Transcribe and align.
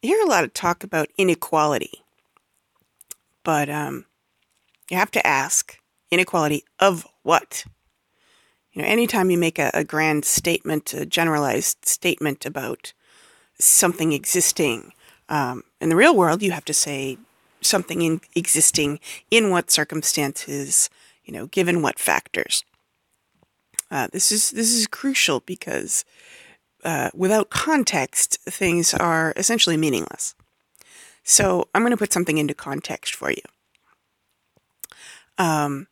You 0.00 0.10
hear 0.10 0.24
a 0.24 0.30
lot 0.30 0.44
of 0.44 0.54
talk 0.54 0.84
about 0.84 1.08
inequality, 1.18 2.04
but 3.42 3.68
um, 3.68 4.04
you 4.88 4.96
have 4.96 5.10
to 5.10 5.26
ask 5.26 5.80
inequality 6.12 6.62
of 6.78 7.04
what? 7.24 7.64
You 8.72 8.82
know, 8.82 8.88
anytime 8.88 9.28
you 9.28 9.38
make 9.38 9.58
a, 9.58 9.72
a 9.74 9.82
grand 9.82 10.24
statement, 10.24 10.94
a 10.94 11.04
generalized 11.04 11.84
statement 11.84 12.46
about 12.46 12.92
something 13.58 14.12
existing, 14.12 14.92
um, 15.28 15.64
in 15.80 15.88
the 15.88 15.96
real 15.96 16.14
world, 16.14 16.42
you 16.42 16.52
have 16.52 16.64
to 16.66 16.74
say 16.74 17.18
something 17.60 18.00
in 18.00 18.20
existing 18.36 19.00
in 19.32 19.50
what 19.50 19.68
circumstances, 19.68 20.90
you 21.24 21.32
know, 21.32 21.46
given 21.46 21.82
what 21.82 21.98
factors. 21.98 22.64
Uh, 23.90 24.06
this 24.12 24.30
is 24.30 24.52
this 24.52 24.72
is 24.72 24.86
crucial 24.86 25.40
because 25.40 26.04
uh, 26.88 27.10
without 27.12 27.50
context, 27.50 28.40
things 28.48 28.94
are 28.94 29.34
essentially 29.36 29.76
meaningless. 29.76 30.34
So 31.22 31.68
I'm 31.74 31.82
going 31.82 31.90
to 31.90 31.98
put 31.98 32.14
something 32.14 32.38
into 32.38 32.54
context 32.54 33.14
for 33.14 33.30
you. 33.30 33.42
Um, 35.36 35.88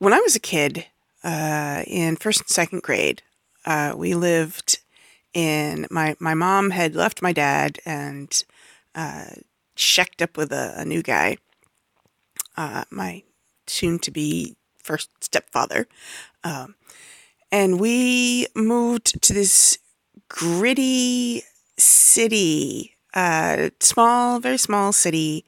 when 0.00 0.12
I 0.12 0.18
was 0.18 0.34
a 0.34 0.40
kid, 0.40 0.86
uh, 1.22 1.84
in 1.86 2.16
first 2.16 2.40
and 2.40 2.48
second 2.48 2.82
grade, 2.82 3.22
uh, 3.64 3.94
we 3.96 4.14
lived 4.14 4.80
in 5.32 5.86
my 5.92 6.16
my 6.18 6.34
mom 6.34 6.70
had 6.70 6.96
left 6.96 7.22
my 7.22 7.32
dad 7.32 7.78
and 7.86 8.44
uh, 8.96 9.26
checked 9.76 10.20
up 10.20 10.36
with 10.36 10.50
a, 10.50 10.74
a 10.76 10.84
new 10.84 11.02
guy, 11.02 11.36
uh, 12.56 12.82
my 12.90 13.22
soon 13.68 14.00
to 14.00 14.10
be 14.10 14.56
first 14.82 15.08
stepfather, 15.20 15.86
um, 16.42 16.74
and 17.52 17.78
we 17.78 18.48
moved 18.56 19.22
to 19.22 19.32
this 19.32 19.78
gritty 20.30 21.42
city, 21.76 22.96
uh, 23.12 23.68
small, 23.80 24.40
very 24.40 24.56
small 24.56 24.92
city 24.92 25.44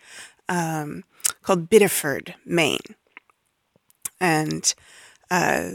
um, 0.49 1.05
called 1.43 1.71
Biddeford, 1.71 2.35
Maine. 2.45 2.81
And 4.21 4.75
uh, 5.31 5.71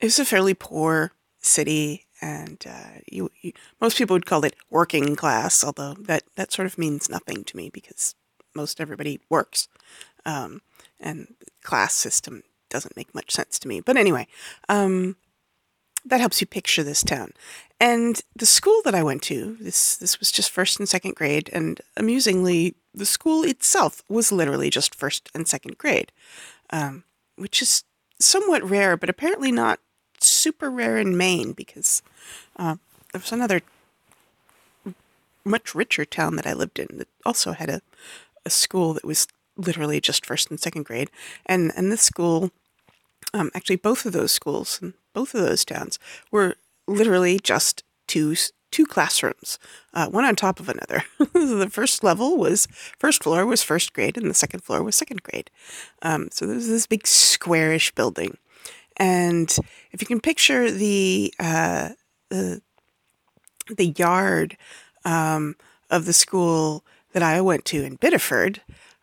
it 0.00 0.06
was 0.06 0.18
a 0.18 0.24
fairly 0.24 0.54
poor 0.54 1.12
city, 1.40 2.06
and 2.20 2.64
uh, 2.66 3.00
you, 3.10 3.30
you, 3.42 3.52
most 3.80 3.98
people 3.98 4.14
would 4.14 4.26
call 4.26 4.44
it 4.44 4.56
working 4.70 5.16
class, 5.16 5.62
although 5.62 5.94
that, 5.94 6.22
that 6.36 6.52
sort 6.52 6.66
of 6.66 6.78
means 6.78 7.10
nothing 7.10 7.44
to 7.44 7.56
me 7.56 7.70
because 7.70 8.14
most 8.54 8.80
everybody 8.80 9.20
works. 9.28 9.68
Um, 10.24 10.62
and 11.00 11.34
class 11.62 11.94
system 11.94 12.44
doesn't 12.70 12.96
make 12.96 13.14
much 13.14 13.32
sense 13.32 13.58
to 13.58 13.68
me. 13.68 13.80
But 13.80 13.96
anyway, 13.96 14.28
um, 14.68 15.16
that 16.04 16.20
helps 16.20 16.40
you 16.40 16.46
picture 16.46 16.82
this 16.82 17.02
town. 17.02 17.32
And 17.80 18.20
the 18.36 18.46
school 18.46 18.80
that 18.84 18.94
I 18.94 19.02
went 19.02 19.22
to, 19.22 19.56
this 19.60 19.96
this 19.96 20.20
was 20.20 20.30
just 20.30 20.50
first 20.50 20.78
and 20.78 20.88
second 20.88 21.16
grade, 21.16 21.50
and 21.52 21.80
amusingly, 21.96 22.74
the 22.94 23.06
school 23.06 23.42
itself 23.42 24.02
was 24.08 24.30
literally 24.30 24.70
just 24.70 24.94
first 24.94 25.30
and 25.34 25.48
second 25.48 25.78
grade, 25.78 26.12
um, 26.70 27.04
which 27.36 27.60
is 27.60 27.84
somewhat 28.20 28.68
rare, 28.68 28.96
but 28.96 29.08
apparently 29.10 29.50
not 29.50 29.80
super 30.20 30.70
rare 30.70 30.96
in 30.96 31.16
Maine 31.16 31.52
because 31.52 32.02
uh, 32.56 32.76
there 33.12 33.20
was 33.20 33.32
another 33.32 33.62
much 35.44 35.74
richer 35.74 36.04
town 36.04 36.36
that 36.36 36.46
I 36.46 36.52
lived 36.52 36.78
in 36.78 36.98
that 36.98 37.08
also 37.26 37.50
had 37.50 37.68
a, 37.68 37.82
a 38.46 38.50
school 38.50 38.94
that 38.94 39.04
was 39.04 39.26
literally 39.56 40.00
just 40.00 40.24
first 40.24 40.50
and 40.50 40.60
second 40.60 40.84
grade, 40.84 41.10
and 41.46 41.72
and 41.76 41.90
this 41.90 42.02
school, 42.02 42.50
um, 43.34 43.50
actually 43.54 43.76
both 43.76 44.06
of 44.06 44.12
those 44.12 44.30
schools 44.30 44.78
and 44.80 44.94
both 45.12 45.34
of 45.34 45.42
those 45.42 45.64
towns 45.64 45.98
were 46.30 46.56
literally 46.86 47.38
just 47.38 47.84
two 48.06 48.34
two 48.72 48.86
classrooms, 48.86 49.58
uh, 49.92 50.08
one 50.08 50.24
on 50.24 50.34
top 50.34 50.58
of 50.58 50.68
another. 50.68 51.04
the 51.34 51.68
first 51.70 52.02
level 52.02 52.36
was 52.38 52.66
first 52.98 53.22
floor 53.22 53.46
was 53.46 53.62
first 53.62 53.92
grade, 53.92 54.16
and 54.16 54.28
the 54.28 54.34
second 54.34 54.64
floor 54.64 54.82
was 54.82 54.96
second 54.96 55.22
grade. 55.22 55.50
Um, 56.00 56.28
so 56.32 56.46
there 56.46 56.56
was 56.56 56.68
this 56.68 56.86
big 56.86 57.06
squarish 57.06 57.94
building, 57.94 58.38
and 58.96 59.54
if 59.92 60.00
you 60.00 60.06
can 60.06 60.20
picture 60.20 60.70
the 60.70 61.32
uh, 61.38 61.90
the 62.30 62.62
the 63.68 63.94
yard 63.96 64.56
um, 65.04 65.54
of 65.90 66.06
the 66.06 66.12
school 66.12 66.84
that 67.12 67.22
I 67.22 67.40
went 67.40 67.64
to 67.66 67.84
in 67.84 67.96
Biddeford, 67.96 68.62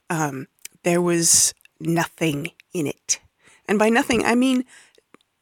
um, 0.09 0.47
there 0.83 1.01
was 1.01 1.53
nothing 1.79 2.51
in 2.73 2.87
it, 2.87 3.19
and 3.67 3.79
by 3.79 3.89
nothing 3.89 4.25
I 4.25 4.35
mean 4.35 4.65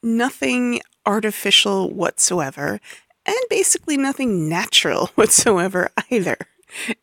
nothing 0.02 0.81
artificial 1.06 1.90
whatsoever, 1.90 2.80
and 3.25 3.35
basically 3.50 3.97
nothing 3.97 4.50
natural 4.50 5.08
whatsoever 5.16 5.90
either. 6.12 6.38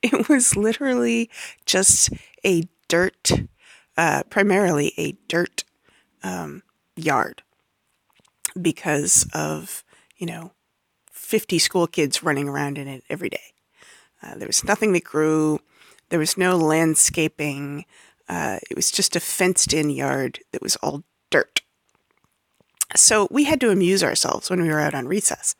It 0.02 0.28
was 0.28 0.56
literally 0.56 1.30
just 1.64 2.10
a 2.44 2.68
dirt, 2.88 3.32
uh, 3.96 4.22
primarily 4.28 4.92
a 4.96 5.12
dirt 5.26 5.64
um, 6.22 6.62
yard 6.96 7.42
because 8.60 9.26
of, 9.32 9.84
you 10.16 10.26
know, 10.26 10.52
50 11.10 11.58
school 11.58 11.86
kids 11.86 12.22
running 12.22 12.48
around 12.48 12.76
in 12.76 12.86
it 12.86 13.02
every 13.08 13.30
day. 13.30 13.54
Uh, 14.22 14.34
there 14.36 14.46
was 14.46 14.64
nothing 14.64 14.92
that 14.92 15.04
grew, 15.04 15.60
there 16.10 16.18
was 16.18 16.36
no 16.36 16.56
landscaping. 16.56 17.84
Uh, 18.28 18.58
it 18.70 18.76
was 18.76 18.90
just 18.90 19.16
a 19.16 19.20
fenced 19.20 19.72
in 19.72 19.90
yard 19.90 20.40
that 20.52 20.62
was 20.62 20.76
all 20.76 21.04
dirt. 21.30 21.62
So 22.96 23.28
we 23.30 23.44
had 23.44 23.60
to 23.60 23.70
amuse 23.70 24.04
ourselves 24.04 24.50
when 24.50 24.62
we 24.62 24.68
were 24.68 24.80
out 24.80 24.94
on 24.94 25.08
recess. 25.08 25.56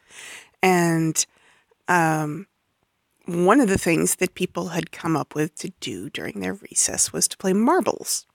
And 0.63 1.25
um, 1.89 2.47
one 3.27 3.61
of 3.61 3.69
the 3.69 3.79
things 3.79 4.17
that 4.17 4.35
people 4.35 4.69
had 4.69 4.93
come 4.93 5.17
up 5.17 5.35
with 5.35 5.55
to 5.57 5.73
do 5.81 6.11
during 6.11 6.41
their 6.41 6.55
recess 6.55 7.13
was 7.13 7.29
to 7.29 7.37
play 7.37 7.53
marbles. 7.53 8.27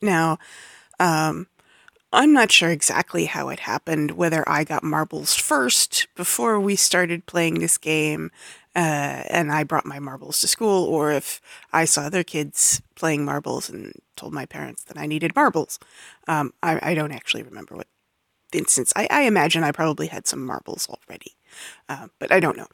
Now, 0.00 0.38
um, 0.98 1.46
I'm 2.12 2.32
not 2.32 2.52
sure 2.52 2.70
exactly 2.70 3.24
how 3.24 3.48
it 3.48 3.60
happened, 3.60 4.12
whether 4.12 4.46
I 4.48 4.64
got 4.64 4.84
marbles 4.84 5.34
first 5.34 6.08
before 6.14 6.60
we 6.60 6.76
started 6.76 7.26
playing 7.26 7.58
this 7.58 7.78
game 7.78 8.30
uh, 8.74 9.24
and 9.28 9.52
I 9.52 9.64
brought 9.64 9.84
my 9.84 9.98
marbles 9.98 10.40
to 10.40 10.48
school, 10.48 10.84
or 10.86 11.12
if 11.12 11.40
I 11.72 11.84
saw 11.84 12.02
other 12.02 12.24
kids 12.24 12.80
playing 12.94 13.24
marbles 13.24 13.68
and 13.68 13.92
told 14.16 14.32
my 14.32 14.46
parents 14.46 14.84
that 14.84 14.96
I 14.98 15.06
needed 15.06 15.36
marbles. 15.36 15.78
Um, 16.26 16.54
I, 16.62 16.90
I, 16.90 16.94
don't 16.94 17.12
actually 17.12 17.42
remember 17.42 17.76
what 17.76 17.88
instance. 18.52 18.92
I, 18.96 19.06
I, 19.10 19.22
imagine 19.22 19.64
I 19.64 19.72
probably 19.72 20.06
had 20.06 20.26
some 20.26 20.46
marbles 20.46 20.88
already, 20.88 21.32
uh, 21.88 22.08
but 22.18 22.32
I 22.32 22.40
don't 22.40 22.56
know. 22.56 22.68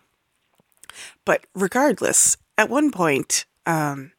But 1.25 1.47
regardless, 1.55 2.37
at 2.56 2.69
one 2.69 2.91
point, 2.91 3.47
um, 3.67 4.12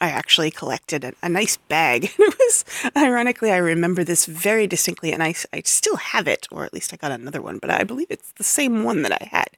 I 0.00 0.10
actually 0.10 0.50
collected 0.50 1.04
a, 1.04 1.12
a 1.22 1.28
nice 1.28 1.56
bag. 1.56 2.04
it 2.18 2.38
was, 2.38 2.64
ironically, 2.96 3.50
I 3.50 3.56
remember 3.56 4.04
this 4.04 4.26
very 4.26 4.66
distinctly, 4.66 5.12
and 5.12 5.22
I, 5.22 5.34
I 5.52 5.62
still 5.64 5.96
have 5.96 6.28
it, 6.28 6.46
or 6.50 6.64
at 6.64 6.72
least 6.72 6.92
I 6.92 6.96
got 6.96 7.12
another 7.12 7.42
one, 7.42 7.58
but 7.58 7.70
I 7.70 7.84
believe 7.84 8.08
it's 8.10 8.32
the 8.32 8.44
same 8.44 8.84
one 8.84 9.02
that 9.02 9.12
I 9.12 9.28
had. 9.30 9.48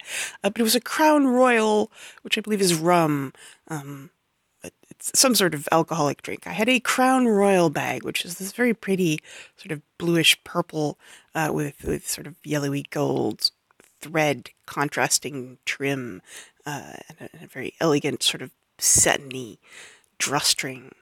Uh, 0.43 0.51
but 0.51 0.61
it 0.61 0.65
was 0.65 0.75
a 0.75 0.81
Crown 0.81 1.27
Royal, 1.27 1.91
which 2.23 2.39
I 2.39 2.41
believe 2.41 2.61
is 2.61 2.75
rum. 2.75 3.33
Um, 3.69 4.11
it's 4.91 5.19
some 5.19 5.35
sort 5.35 5.55
of 5.55 5.69
alcoholic 5.73 6.23
drink. 6.23 6.47
I 6.47 6.53
had 6.53 6.69
a 6.69 6.81
Crown 6.81 7.27
Royal 7.27 7.71
bag, 7.71 8.05
which 8.05 8.25
is 8.25 8.37
this 8.37 8.53
very 8.53 8.75
pretty, 8.75 9.21
sort 9.57 9.73
of 9.73 9.83
bluish 9.99 10.43
purple 10.45 10.99
uh, 11.35 11.51
with, 11.53 11.85
with 11.85 12.09
sort 12.09 12.27
of 12.27 12.35
yellowy 12.45 12.85
gold 12.91 13.51
thread 14.01 14.51
contrasting 14.67 15.59
trim, 15.65 16.23
uh, 16.67 16.95
and, 17.09 17.19
a, 17.21 17.29
and 17.35 17.45
a 17.45 17.47
very 17.47 17.75
elegant, 17.81 18.23
sort 18.23 18.43
of 18.43 18.51
satiny 18.79 19.59
drawstring 20.21 20.93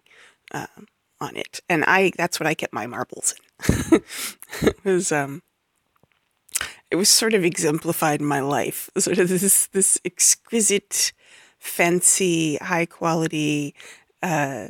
um, 0.52 0.86
on 1.20 1.36
it, 1.36 1.60
and 1.68 1.84
I 1.86 2.12
that's 2.16 2.40
what 2.40 2.46
I 2.46 2.54
kept 2.54 2.72
my 2.72 2.86
marbles 2.86 3.34
in. 3.34 4.02
it 4.62 4.84
was 4.84 5.12
um, 5.12 5.42
it 6.90 6.96
was 6.96 7.10
sort 7.10 7.34
of 7.34 7.44
exemplified 7.44 8.20
in 8.20 8.26
my 8.26 8.40
life. 8.40 8.88
Sort 8.98 9.18
of 9.18 9.28
this 9.28 9.66
this 9.66 9.98
exquisite, 10.04 11.12
fancy, 11.58 12.56
high 12.56 12.86
quality, 12.86 13.74
uh, 14.22 14.68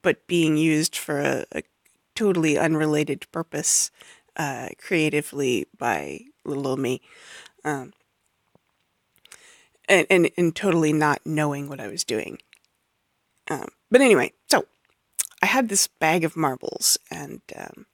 but 0.00 0.26
being 0.26 0.56
used 0.56 0.96
for 0.96 1.20
a, 1.20 1.44
a 1.52 1.62
totally 2.14 2.56
unrelated 2.56 3.26
purpose. 3.32 3.90
uh, 4.36 4.68
creatively 4.78 5.66
by 5.76 6.20
little 6.44 6.76
me. 6.76 7.00
Um, 7.64 7.92
and, 9.88 10.06
and, 10.10 10.30
and 10.36 10.54
totally 10.54 10.92
not 10.92 11.20
knowing 11.24 11.68
what 11.68 11.80
I 11.80 11.88
was 11.88 12.04
doing. 12.04 12.38
Um, 13.50 13.68
but 13.90 14.00
anyway, 14.00 14.32
so 14.48 14.66
I 15.42 15.46
had 15.46 15.68
this 15.68 15.86
bag 15.86 16.24
of 16.24 16.36
marbles, 16.36 16.98
and 17.10 17.40
um, 17.56 17.86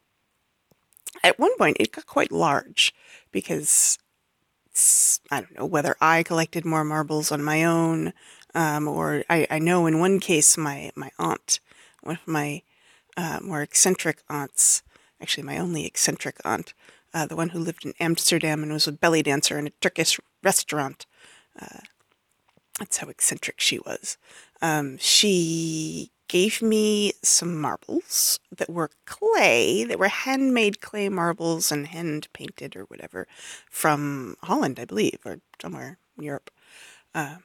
at 1.23 1.39
one 1.39 1.57
point 1.57 1.79
it 1.81 1.93
got 1.93 2.07
quite 2.07 2.33
large 2.33 2.95
because 3.33 3.99
I 5.31 5.41
don't 5.41 5.59
know 5.59 5.67
whether 5.67 5.97
I 6.01 6.23
collected 6.23 6.65
more 6.65 6.85
marbles 6.85 7.33
on 7.33 7.43
my 7.43 7.65
own, 7.65 8.13
um, 8.55 8.87
or 8.87 9.25
I, 9.29 9.47
I, 9.51 9.59
know 9.59 9.87
in 9.87 9.99
one 9.99 10.21
case 10.21 10.57
my 10.57 10.91
my 10.95 11.11
aunt, 11.19 11.61
one 12.03 12.17
of 12.17 12.29
my 12.29 12.63
uh, 13.17 13.41
more 13.43 13.63
eccentric 13.63 14.23
aunts, 14.29 14.83
actually 15.21 15.43
my 15.43 15.59
only 15.59 15.85
eccentric 15.85 16.37
aunt, 16.45 16.75
uh, 17.13 17.27
the 17.27 17.37
one 17.37 17.51
who 17.51 17.59
lived 17.59 17.85
in 17.85 17.95
Amsterdam 17.99 18.63
and 18.63 18.73
was 18.73 18.87
a 18.87 18.93
belly 18.93 19.23
dancer 19.23 19.59
in 19.59 19.67
a 19.67 19.73
Turkish 19.81 20.21
restaurant. 20.43 21.07
Uh, 21.61 21.81
that's 22.79 22.99
how 22.99 23.09
eccentric 23.09 23.61
she 23.61 23.79
was. 23.79 24.17
Um, 24.63 24.99
she 24.99 26.11
gave 26.29 26.61
me 26.61 27.13
some 27.23 27.59
marbles 27.59 28.39
that 28.57 28.71
were 28.71 28.91
clay, 29.07 29.85
that 29.85 29.99
were 29.99 30.09
handmade 30.09 30.81
clay 30.81 31.09
marbles 31.09 31.73
and 31.73 31.87
hand 31.89 32.29
painted 32.33 32.77
or 32.77 32.83
whatever 32.85 33.27
from 33.71 34.37
Holland, 34.43 34.79
I 34.79 34.85
believe, 34.85 35.21
or 35.25 35.41
somewhere 35.61 35.99
in 36.17 36.25
Europe. 36.25 36.51
Uh, 37.15 37.37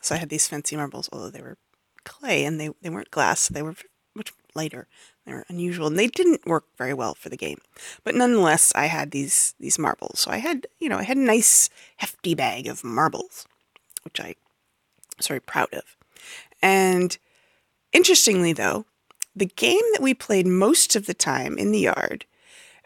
so 0.00 0.14
I 0.14 0.18
had 0.18 0.28
these 0.28 0.46
fancy 0.46 0.76
marbles, 0.76 1.08
although 1.12 1.30
they 1.30 1.42
were 1.42 1.58
clay 2.04 2.44
and 2.44 2.60
they, 2.60 2.70
they 2.80 2.90
weren't 2.90 3.10
glass, 3.10 3.48
they 3.48 3.62
were 3.62 3.74
much 4.14 4.32
lighter. 4.54 4.86
They 5.26 5.34
were 5.34 5.44
unusual 5.48 5.88
and 5.88 5.98
they 5.98 6.06
didn't 6.06 6.46
work 6.46 6.64
very 6.78 6.94
well 6.94 7.14
for 7.14 7.28
the 7.28 7.36
game. 7.36 7.58
But 8.02 8.14
nonetheless, 8.14 8.72
I 8.74 8.86
had 8.86 9.10
these 9.10 9.54
these 9.60 9.78
marbles. 9.78 10.20
So 10.20 10.30
I 10.30 10.38
had, 10.38 10.66
you 10.80 10.88
know, 10.88 10.96
I 10.98 11.02
had 11.02 11.18
a 11.18 11.20
nice 11.20 11.68
hefty 11.98 12.34
bag 12.34 12.66
of 12.66 12.82
marbles, 12.82 13.46
which 14.04 14.20
I 14.20 14.36
very 15.26 15.40
proud 15.40 15.72
of. 15.72 15.96
And 16.62 17.18
Interestingly, 17.92 18.52
though, 18.52 18.84
the 19.34 19.46
game 19.46 19.82
that 19.92 20.02
we 20.02 20.14
played 20.14 20.46
most 20.46 20.94
of 20.94 21.06
the 21.06 21.14
time 21.14 21.56
in 21.56 21.72
the 21.72 21.80
yard 21.80 22.26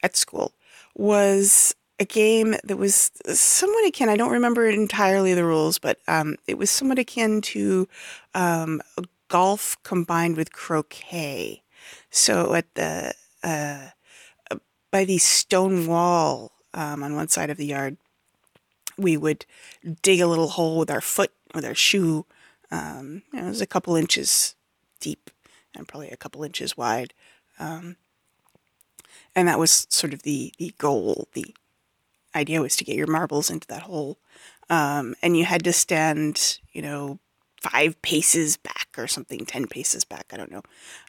at 0.03 0.17
school 0.17 0.53
was 0.95 1.75
a 1.99 2.05
game 2.05 2.55
that 2.65 2.77
was 2.77 3.11
somewhat 3.27 3.87
akin. 3.87 4.09
I 4.09 4.17
don't 4.17 4.33
remember 4.33 4.67
entirely 4.67 5.35
the 5.35 5.45
rules, 5.45 5.79
but 5.79 5.99
um, 6.07 6.37
it 6.47 6.59
was 6.59 6.71
somewhat 6.71 6.99
akin 6.99 7.41
to 7.43 7.89
um, 8.35 8.81
golf 9.29 9.77
combined 9.83 10.37
with 10.37 10.53
croquet. 10.53 11.63
So 12.11 12.55
at 12.55 12.73
the 12.75 13.15
uh, 13.43 13.89
by 14.91 15.05
the 15.05 15.19
stone 15.19 15.87
wall 15.87 16.53
um, 16.75 17.03
on 17.03 17.17
one 17.17 17.29
side 17.29 17.51
of 17.51 17.57
the 17.57 17.67
yard, 17.67 17.97
we 18.97 19.17
would 19.17 19.47
dig 20.03 20.21
a 20.21 20.27
little 20.27 20.49
hole 20.49 20.79
with 20.79 20.91
our 20.91 21.01
foot, 21.01 21.33
with 21.55 21.65
our 21.65 21.75
shoe. 21.75 22.27
Um, 22.71 23.23
you 23.33 23.41
know, 23.41 23.47
it 23.47 23.51
was 23.51 23.61
a 23.61 23.67
couple 23.67 23.97
inches 23.97 24.55
deep 25.01 25.31
and 25.75 25.89
probably 25.89 26.11
a 26.11 26.17
couple 26.17 26.45
inches 26.45 26.77
wide. 26.77 27.15
Um, 27.59 27.97
and 29.35 29.49
that 29.49 29.59
was 29.59 29.87
sort 29.91 30.13
of 30.13 30.23
the, 30.23 30.53
the 30.59 30.75
goal. 30.79 31.29
The 31.33 31.55
idea 32.35 32.61
was 32.61 32.77
to 32.77 32.85
get 32.85 32.97
your 32.97 33.07
marbles 33.07 33.51
into 33.51 33.67
that 33.69 33.83
hole. 33.83 34.19
Um, 34.71 35.15
and 35.23 35.37
you 35.37 35.45
had 35.45 35.65
to 35.65 35.73
stand, 35.73 36.61
you 36.73 36.83
know, 36.83 37.19
five 37.61 38.01
paces 38.03 38.57
back 38.57 38.89
or 38.97 39.07
something, 39.07 39.47
10 39.47 39.67
paces 39.69 40.05
back, 40.05 40.27
I 40.33 40.37
don't 40.37 40.51
know, 40.51 40.63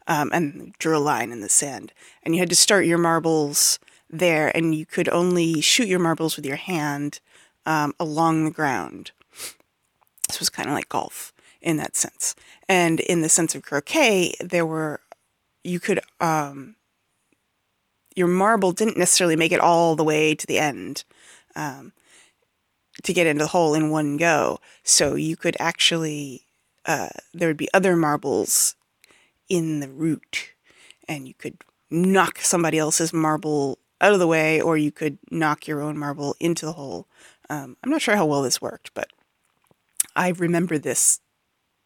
um, 0.08 0.30
and 0.32 0.74
drew 0.78 0.96
a 0.96 1.00
line 1.00 1.32
in 1.32 1.42
the 1.42 1.50
sand. 1.50 1.94
And 2.22 2.36
you 2.36 2.40
had 2.40 2.50
to 2.50 2.56
start 2.56 2.86
your 2.86 2.98
marbles 2.98 3.80
there, 4.10 4.56
and 4.56 4.76
you 4.76 4.86
could 4.86 5.10
only 5.10 5.62
shoot 5.62 5.88
your 5.88 6.00
marbles 6.00 6.36
with 6.36 6.46
your 6.46 6.58
hand 6.58 7.20
um, 7.66 7.94
along 8.00 8.46
the 8.46 8.52
ground. 8.52 9.12
This 10.34 10.40
was 10.40 10.50
kind 10.50 10.68
of 10.68 10.74
like 10.74 10.90
golf 10.90 11.32
in 11.62 11.78
that 11.78 11.96
sense. 11.96 12.34
And 12.68 13.00
in 13.00 13.22
the 13.22 13.30
sense 13.30 13.54
of 13.54 13.62
croquet, 13.62 14.34
there 14.40 14.66
were, 14.66 15.00
you 15.64 15.80
could, 15.80 16.00
um, 16.20 16.76
your 18.16 18.28
marble 18.28 18.72
didn't 18.72 18.98
necessarily 18.98 19.36
make 19.36 19.52
it 19.52 19.60
all 19.60 19.96
the 19.96 20.04
way 20.04 20.34
to 20.34 20.48
the 20.48 20.58
end 20.58 21.04
um, 21.56 21.94
to 23.04 23.14
get 23.14 23.28
into 23.28 23.44
the 23.44 23.50
hole 23.50 23.76
in 23.76 23.92
one 23.92 24.18
go. 24.18 24.60
So 24.84 25.14
you 25.14 25.36
could 25.36 25.56
actually, 25.60 26.48
uh, 26.88 27.10
there 27.32 27.48
would 27.48 27.58
be 27.58 27.70
other 27.72 27.96
marbles 27.96 28.76
in 29.48 29.82
the 29.82 29.90
root, 29.90 30.54
and 31.08 31.28
you 31.28 31.36
could 31.36 31.58
knock 31.92 32.40
somebody 32.40 32.80
else's 32.80 33.14
marble 33.14 33.78
out 34.02 34.14
of 34.14 34.20
the 34.20 34.28
way, 34.28 34.60
or 34.60 34.78
you 34.78 34.92
could 34.92 35.20
knock 35.30 35.68
your 35.68 35.80
own 35.80 35.96
marble 35.96 36.36
into 36.40 36.66
the 36.66 36.74
hole. 36.74 37.08
Um, 37.52 37.78
I'm 37.84 37.92
not 37.92 38.02
sure 38.02 38.16
how 38.16 38.26
well 38.26 38.42
this 38.42 38.60
worked, 38.60 38.96
but 38.96 39.10
I 40.16 40.30
remember 40.30 40.78
this 40.78 41.20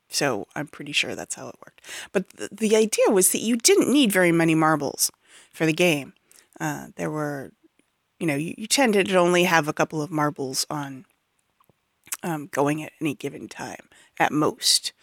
so 0.10 0.48
I'm 0.56 0.68
pretty 0.68 0.92
sure 0.92 1.16
that's 1.16 1.36
how 1.36 1.50
it 1.50 1.56
worked. 1.66 1.82
But 2.12 2.30
the, 2.32 2.50
the 2.52 2.76
idea 2.76 3.10
was 3.10 3.32
that 3.32 3.42
you 3.42 3.58
didn't 3.58 3.92
need 3.92 4.12
very 4.12 4.32
many 4.32 4.56
marbles 4.56 5.12
for 5.52 5.66
the 5.66 5.74
game. 5.74 6.14
Uh, 6.60 6.88
there 6.96 7.12
were, 7.12 7.52
you 8.20 8.28
know, 8.28 8.36
you, 8.36 8.56
you, 8.58 8.68
tended 8.68 9.08
to 9.08 9.18
only 9.18 9.44
have 9.44 9.68
a 9.68 9.74
couple 9.74 10.02
of 10.02 10.10
marbles 10.10 10.66
on 10.70 11.06
um, 12.24 12.48
going 12.52 12.82
at 12.82 12.94
any 13.00 13.14
given 13.14 13.48
time 13.48 13.90
at 14.20 14.32
most. 14.32 14.94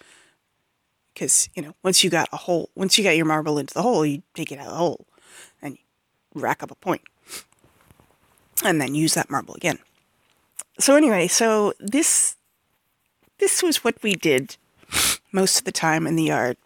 Because, 1.12 1.49
you 1.54 1.62
know, 1.62 1.75
once 1.85 2.02
you 2.02 2.11
got 2.11 2.28
a 2.33 2.38
hole, 2.38 2.71
once 2.75 2.99
you 2.99 3.04
got 3.04 3.16
your 3.16 3.26
marble 3.26 3.59
into 3.59 3.75
the 3.75 3.83
hole, 3.83 4.04
you 4.04 4.23
take 4.35 4.50
it 4.50 4.59
out 4.59 4.66
of 4.66 4.73
the 4.73 4.78
hole 4.78 5.07
and 5.62 5.78
rack 6.35 6.62
up 6.62 6.73
a 6.73 6.75
point 6.75 7.02
and 8.64 8.81
then 8.81 8.95
use 8.97 9.14
that 9.14 9.31
marble 9.31 9.54
again. 9.54 9.78
So 10.81 10.97
anyway, 10.97 11.28
so 11.28 11.73
this 11.78 12.37
this 13.44 13.62
was 13.62 13.84
what 13.84 14.02
we 14.02 14.14
did 14.14 14.56
most 15.30 15.58
of 15.58 15.64
the 15.64 15.72
time 15.72 16.06
in 16.06 16.16
the 16.16 16.22
yard. 16.24 16.56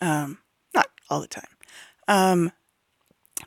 Um, 0.00 0.38
not 0.72 0.86
all 1.10 1.20
the 1.20 1.26
time. 1.26 1.50
Um, 2.06 2.52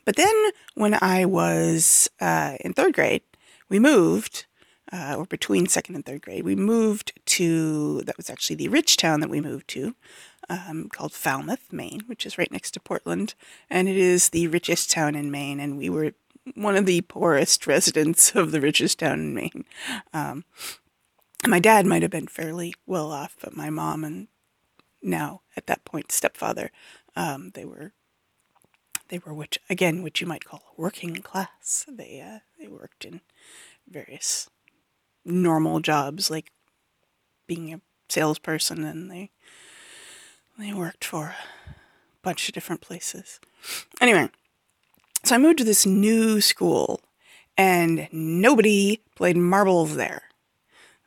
but 0.04 0.16
then 0.16 0.34
when 0.74 0.98
I 1.00 1.24
was 1.24 2.10
uh, 2.20 2.56
in 2.60 2.74
third 2.74 2.92
grade, 2.92 3.22
we 3.70 3.78
moved, 3.78 4.44
uh, 4.92 5.14
or 5.16 5.24
between 5.24 5.68
second 5.68 5.94
and 5.94 6.04
third 6.04 6.20
grade, 6.20 6.44
we 6.44 6.54
moved 6.54 7.18
to, 7.38 8.02
that 8.02 8.18
was 8.18 8.28
actually 8.28 8.56
the 8.56 8.68
rich 8.68 8.98
town 8.98 9.20
that 9.20 9.30
we 9.30 9.40
moved 9.40 9.68
to, 9.68 9.94
um, 10.50 10.90
called 10.92 11.14
Falmouth, 11.14 11.72
Maine, 11.72 12.02
which 12.08 12.26
is 12.26 12.36
right 12.36 12.52
next 12.52 12.72
to 12.72 12.80
Portland. 12.80 13.34
And 13.70 13.88
it 13.88 13.96
is 13.96 14.28
the 14.28 14.48
richest 14.48 14.90
town 14.90 15.14
in 15.14 15.30
Maine. 15.30 15.60
And 15.60 15.78
we 15.78 15.88
were 15.88 16.12
one 16.54 16.76
of 16.76 16.84
the 16.84 17.00
poorest 17.00 17.66
residents 17.66 18.34
of 18.34 18.52
the 18.52 18.60
richest 18.60 18.98
town 18.98 19.18
in 19.18 19.34
Maine. 19.34 19.64
Um, 20.12 20.44
my 21.46 21.60
dad 21.60 21.86
might 21.86 22.02
have 22.02 22.10
been 22.10 22.26
fairly 22.26 22.74
well 22.86 23.12
off, 23.12 23.36
but 23.40 23.56
my 23.56 23.70
mom 23.70 24.04
and 24.04 24.28
now 25.02 25.42
at 25.56 25.66
that 25.66 25.84
point 25.84 26.10
stepfather, 26.10 26.70
um, 27.16 27.50
they 27.54 27.64
were 27.64 27.92
they 29.08 29.18
were 29.18 29.32
which 29.32 29.58
again 29.70 30.02
what 30.02 30.20
you 30.20 30.26
might 30.26 30.44
call 30.44 30.74
working 30.76 31.16
class. 31.16 31.86
They 31.88 32.20
uh, 32.20 32.40
they 32.58 32.68
worked 32.68 33.04
in 33.04 33.20
various 33.88 34.48
normal 35.24 35.80
jobs 35.80 36.30
like 36.30 36.50
being 37.46 37.72
a 37.72 37.80
salesperson, 38.08 38.84
and 38.84 39.10
they 39.10 39.30
they 40.58 40.72
worked 40.72 41.04
for 41.04 41.34
a 41.68 41.72
bunch 42.22 42.48
of 42.48 42.54
different 42.54 42.80
places. 42.80 43.40
Anyway, 44.00 44.28
so 45.24 45.34
I 45.34 45.38
moved 45.38 45.58
to 45.58 45.64
this 45.64 45.86
new 45.86 46.40
school, 46.40 47.00
and 47.56 48.08
nobody 48.12 49.00
played 49.14 49.36
marbles 49.36 49.96
there. 49.96 50.22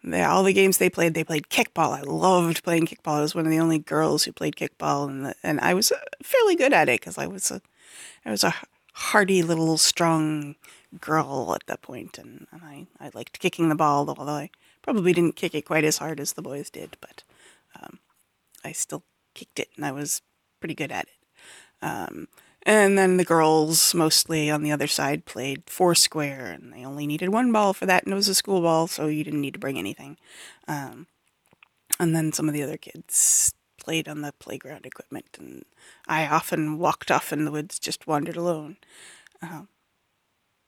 They, 0.03 0.23
all 0.23 0.43
the 0.43 0.53
games 0.53 0.77
they 0.77 0.89
played, 0.89 1.13
they 1.13 1.23
played 1.23 1.49
kickball. 1.49 1.97
I 1.97 2.01
loved 2.01 2.63
playing 2.63 2.87
kickball. 2.87 3.17
I 3.17 3.21
was 3.21 3.35
one 3.35 3.45
of 3.45 3.51
the 3.51 3.59
only 3.59 3.77
girls 3.77 4.23
who 4.23 4.31
played 4.31 4.55
kickball, 4.55 5.07
and 5.07 5.25
the, 5.27 5.35
and 5.43 5.59
I 5.59 5.73
was 5.73 5.91
uh, 5.91 5.97
fairly 6.23 6.55
good 6.55 6.73
at 6.73 6.89
it 6.89 6.99
because 6.99 7.17
I 7.17 7.27
was 7.27 7.51
a 7.51 7.61
I 8.25 8.31
was 8.31 8.43
a 8.43 8.53
hardy 8.93 9.43
little 9.43 9.77
strong 9.77 10.55
girl 10.99 11.53
at 11.55 11.67
that 11.67 11.81
point, 11.83 12.17
and, 12.17 12.47
and 12.51 12.61
I 12.63 12.87
I 12.99 13.11
liked 13.13 13.39
kicking 13.39 13.69
the 13.69 13.75
ball, 13.75 14.09
although 14.09 14.31
I 14.31 14.49
probably 14.81 15.13
didn't 15.13 15.35
kick 15.35 15.53
it 15.53 15.65
quite 15.65 15.83
as 15.83 15.99
hard 15.99 16.19
as 16.19 16.33
the 16.33 16.41
boys 16.41 16.71
did, 16.71 16.97
but 16.99 17.23
um, 17.79 17.99
I 18.63 18.71
still 18.71 19.03
kicked 19.35 19.59
it, 19.59 19.69
and 19.75 19.85
I 19.85 19.91
was 19.91 20.23
pretty 20.59 20.75
good 20.75 20.91
at 20.91 21.05
it. 21.05 21.85
Um, 21.85 22.27
and 22.63 22.97
then 22.97 23.17
the 23.17 23.25
girls, 23.25 23.93
mostly 23.93 24.49
on 24.49 24.63
the 24.63 24.71
other 24.71 24.87
side, 24.87 25.25
played 25.25 25.63
Foursquare, 25.67 26.45
and 26.45 26.71
they 26.71 26.85
only 26.85 27.07
needed 27.07 27.29
one 27.29 27.51
ball 27.51 27.73
for 27.73 27.85
that, 27.85 28.03
and 28.03 28.13
it 28.13 28.15
was 28.15 28.27
a 28.27 28.35
school 28.35 28.61
ball, 28.61 28.87
so 28.87 29.07
you 29.07 29.23
didn't 29.23 29.41
need 29.41 29.53
to 29.53 29.59
bring 29.59 29.79
anything. 29.79 30.17
Um, 30.67 31.07
and 31.99 32.15
then 32.15 32.31
some 32.31 32.47
of 32.47 32.53
the 32.53 32.63
other 32.63 32.77
kids 32.77 33.53
played 33.79 34.07
on 34.07 34.21
the 34.21 34.33
playground 34.33 34.85
equipment, 34.85 35.37
and 35.39 35.65
I 36.07 36.27
often 36.27 36.77
walked 36.77 37.09
off 37.09 37.33
in 37.33 37.45
the 37.45 37.51
woods, 37.51 37.79
just 37.79 38.07
wandered 38.07 38.37
alone. 38.37 38.77
Um, 39.41 39.69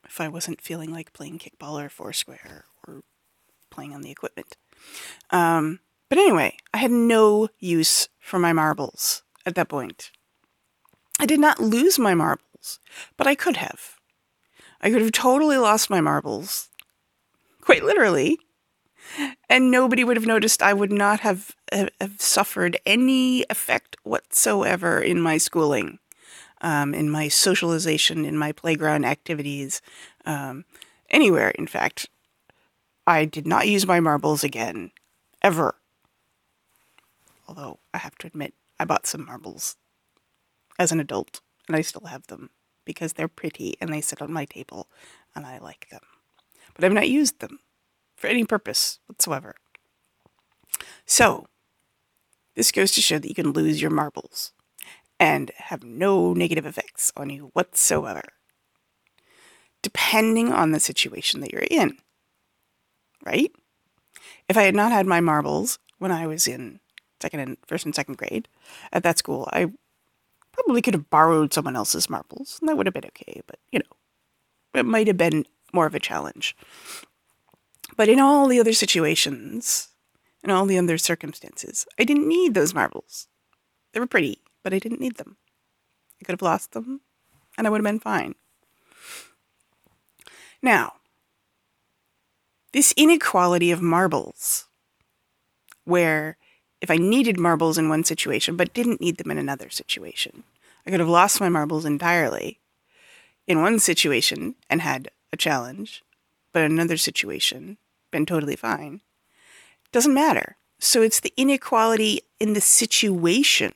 if 0.04 0.20
I 0.20 0.28
wasn't 0.28 0.60
feeling 0.60 0.92
like 0.92 1.12
playing 1.12 1.38
kickball 1.38 1.82
or 1.82 1.88
Foursquare 1.88 2.64
or 2.86 3.02
playing 3.70 3.94
on 3.94 4.02
the 4.02 4.10
equipment. 4.10 4.56
Um, 5.30 5.80
but 6.08 6.18
anyway, 6.18 6.56
I 6.72 6.78
had 6.78 6.90
no 6.90 7.48
use 7.58 8.08
for 8.20 8.38
my 8.38 8.52
marbles 8.52 9.22
at 9.46 9.54
that 9.54 9.68
point. 9.68 10.10
I 11.18 11.26
did 11.26 11.40
not 11.40 11.60
lose 11.60 11.98
my 11.98 12.14
marbles, 12.14 12.80
but 13.16 13.26
I 13.26 13.34
could 13.34 13.56
have. 13.56 13.96
I 14.80 14.90
could 14.90 15.00
have 15.00 15.12
totally 15.12 15.56
lost 15.56 15.88
my 15.88 16.00
marbles, 16.00 16.68
quite 17.60 17.84
literally, 17.84 18.38
and 19.48 19.70
nobody 19.70 20.02
would 20.02 20.16
have 20.16 20.26
noticed. 20.26 20.62
I 20.62 20.72
would 20.72 20.92
not 20.92 21.20
have, 21.20 21.52
have, 21.72 21.90
suffered 22.18 22.78
any 22.84 23.44
effect 23.48 23.96
whatsoever 24.02 25.00
in 25.00 25.20
my 25.20 25.38
schooling, 25.38 26.00
um, 26.60 26.94
in 26.94 27.08
my 27.08 27.28
socialization, 27.28 28.24
in 28.24 28.36
my 28.36 28.52
playground 28.52 29.04
activities, 29.04 29.80
um, 30.26 30.64
anywhere, 31.10 31.50
in 31.50 31.66
fact. 31.66 32.08
I 33.06 33.24
did 33.24 33.46
not 33.46 33.68
use 33.68 33.86
my 33.86 34.00
marbles 34.00 34.42
again, 34.42 34.90
ever. 35.42 35.76
Although 37.46 37.78
I 37.92 37.98
have 37.98 38.16
to 38.18 38.26
admit, 38.26 38.54
I 38.80 38.84
bought 38.84 39.06
some 39.06 39.26
marbles 39.26 39.76
as 40.78 40.92
an 40.92 41.00
adult, 41.00 41.40
and 41.66 41.76
I 41.76 41.80
still 41.80 42.06
have 42.06 42.26
them 42.26 42.50
because 42.84 43.14
they're 43.14 43.28
pretty 43.28 43.74
and 43.80 43.92
they 43.92 44.00
sit 44.00 44.20
on 44.20 44.32
my 44.32 44.44
table 44.44 44.88
and 45.34 45.46
I 45.46 45.58
like 45.58 45.88
them. 45.90 46.02
But 46.74 46.84
I've 46.84 46.92
not 46.92 47.08
used 47.08 47.40
them 47.40 47.60
for 48.16 48.26
any 48.26 48.44
purpose 48.44 48.98
whatsoever. 49.06 49.56
So, 51.06 51.46
this 52.54 52.72
goes 52.72 52.92
to 52.92 53.00
show 53.00 53.18
that 53.18 53.28
you 53.28 53.34
can 53.34 53.52
lose 53.52 53.80
your 53.82 53.90
marbles 53.90 54.52
and 55.18 55.50
have 55.56 55.82
no 55.82 56.32
negative 56.32 56.66
effects 56.66 57.12
on 57.16 57.30
you 57.30 57.50
whatsoever, 57.52 58.22
depending 59.82 60.52
on 60.52 60.72
the 60.72 60.80
situation 60.80 61.40
that 61.40 61.52
you're 61.52 61.62
in. 61.70 61.98
Right? 63.24 63.52
If 64.48 64.56
I 64.56 64.62
had 64.62 64.74
not 64.74 64.92
had 64.92 65.06
my 65.06 65.20
marbles 65.20 65.78
when 65.98 66.12
I 66.12 66.26
was 66.26 66.46
in 66.46 66.80
second 67.20 67.40
and 67.40 67.56
first 67.66 67.86
and 67.86 67.94
second 67.94 68.18
grade 68.18 68.48
at 68.92 69.02
that 69.02 69.18
school, 69.18 69.48
I 69.52 69.72
probably 70.54 70.82
could 70.82 70.94
have 70.94 71.10
borrowed 71.10 71.52
someone 71.52 71.76
else's 71.76 72.08
marbles, 72.08 72.58
and 72.60 72.68
that 72.68 72.76
would 72.76 72.86
have 72.86 72.94
been 72.94 73.06
okay, 73.06 73.42
but 73.46 73.58
you 73.70 73.80
know, 73.80 74.78
it 74.80 74.86
might 74.86 75.06
have 75.06 75.16
been 75.16 75.44
more 75.72 75.86
of 75.86 75.94
a 75.94 76.00
challenge. 76.00 76.56
But 77.96 78.08
in 78.08 78.18
all 78.18 78.46
the 78.48 78.60
other 78.60 78.72
situations, 78.72 79.88
in 80.42 80.50
all 80.50 80.66
the 80.66 80.78
other 80.78 80.98
circumstances, 80.98 81.86
I 81.98 82.04
didn't 82.04 82.28
need 82.28 82.54
those 82.54 82.74
marbles. 82.74 83.28
They 83.92 84.00
were 84.00 84.06
pretty, 84.06 84.38
but 84.62 84.74
I 84.74 84.78
didn't 84.78 85.00
need 85.00 85.16
them. 85.16 85.36
I 86.20 86.24
could 86.24 86.32
have 86.32 86.42
lost 86.42 86.72
them, 86.72 87.00
and 87.56 87.66
I 87.66 87.70
would 87.70 87.78
have 87.78 87.84
been 87.84 88.00
fine. 88.00 88.34
Now, 90.62 90.94
this 92.72 92.94
inequality 92.96 93.70
of 93.70 93.82
marbles, 93.82 94.66
where 95.84 96.38
if 96.84 96.90
I 96.90 96.98
needed 96.98 97.38
marbles 97.38 97.78
in 97.78 97.88
one 97.88 98.04
situation 98.04 98.56
but 98.56 98.74
didn't 98.74 99.00
need 99.00 99.16
them 99.16 99.30
in 99.30 99.38
another 99.38 99.70
situation. 99.70 100.44
I 100.86 100.90
could 100.90 101.00
have 101.00 101.08
lost 101.08 101.40
my 101.40 101.48
marbles 101.48 101.86
entirely 101.86 102.60
in 103.46 103.62
one 103.62 103.78
situation 103.78 104.54
and 104.68 104.82
had 104.82 105.10
a 105.32 105.36
challenge, 105.38 106.04
but 106.52 106.62
in 106.62 106.72
another 106.72 106.98
situation, 106.98 107.78
been 108.10 108.26
totally 108.26 108.54
fine. 108.54 109.00
Doesn't 109.92 110.12
matter. 110.12 110.56
So 110.78 111.00
it's 111.00 111.20
the 111.20 111.32
inequality 111.38 112.20
in 112.38 112.52
the 112.52 112.60
situation, 112.60 113.72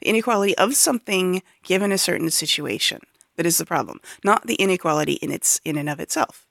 the 0.00 0.08
inequality 0.10 0.54
of 0.58 0.76
something 0.76 1.42
given 1.62 1.90
a 1.90 1.96
certain 1.96 2.28
situation 2.28 3.00
that 3.36 3.46
is 3.46 3.56
the 3.56 3.64
problem, 3.64 4.02
not 4.22 4.46
the 4.46 4.56
inequality 4.56 5.14
in 5.14 5.32
its 5.32 5.58
in 5.64 5.78
and 5.78 5.88
of 5.88 6.00
itself. 6.00 6.46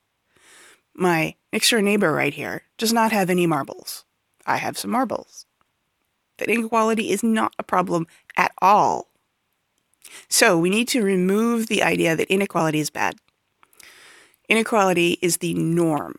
My 0.96 1.36
next 1.54 1.70
door 1.70 1.84
neighbor 1.84 2.12
right 2.12 2.34
here 2.34 2.64
does 2.80 2.92
not 2.92 3.12
have 3.12 3.30
any 3.30 3.46
marbles. 3.46 4.04
I 4.48 4.58
have 4.58 4.80
some 4.80 4.90
marbles 4.90 5.46
that 6.38 6.50
inequality 6.50 7.10
is 7.10 7.24
not 7.24 7.54
a 7.58 7.64
problem 7.64 8.08
at 8.38 8.52
all. 8.62 9.08
So 10.30 10.58
we 10.58 10.70
need 10.70 10.88
to 10.90 11.04
remove 11.04 11.68
the 11.68 11.84
idea 11.84 12.16
that 12.16 12.32
inequality 12.32 12.80
is 12.80 12.90
bad. 12.90 13.16
Inequality 14.48 15.18
is 15.22 15.38
the 15.38 15.54
norm. 15.54 16.16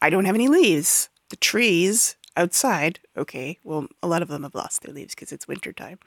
I 0.00 0.10
don't 0.10 0.24
have 0.24 0.34
any 0.34 0.48
leaves. 0.48 1.08
The 1.30 1.36
trees 1.36 2.16
outside, 2.36 3.00
okay, 3.16 3.58
well, 3.64 3.88
a 4.02 4.06
lot 4.06 4.22
of 4.22 4.28
them 4.28 4.42
have 4.42 4.54
lost 4.54 4.82
their 4.82 4.94
leaves 4.94 5.14
because 5.14 5.32
it's 5.32 5.48
wintertime. 5.48 5.98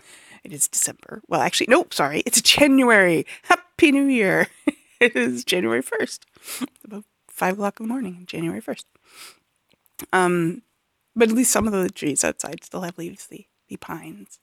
It 0.44 0.54
is 0.54 0.68
December. 0.68 1.22
Well, 1.28 1.42
actually, 1.42 1.68
nope, 1.70 1.94
sorry, 1.94 2.22
it's 2.26 2.42
January. 2.42 3.26
Happy 3.44 3.92
New 3.92 4.06
Year. 4.06 4.48
it 5.00 5.16
is 5.16 5.44
January 5.44 5.82
1st, 5.82 6.20
about 6.84 7.04
5 7.28 7.54
o'clock 7.54 7.80
in 7.80 7.88
the 7.88 7.92
morning, 7.92 8.24
January 8.26 8.62
1st. 8.62 8.84
Um, 10.14 10.62
but 11.20 11.30
at 11.30 11.36
least 11.36 11.52
some 11.52 11.68
of 11.68 11.74
the 11.74 11.90
trees 11.90 12.24
outside 12.24 12.64
still 12.64 12.82
have 12.82 12.98
leaves. 12.98 13.28
The 13.28 13.46
the 13.68 13.78
pines 13.78 14.40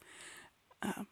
um, 0.82 1.08